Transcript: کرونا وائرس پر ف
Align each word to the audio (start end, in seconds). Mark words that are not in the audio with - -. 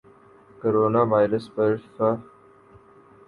کرونا 0.59 1.01
وائرس 1.11 1.45
پر 1.55 1.71
ف 1.95 1.97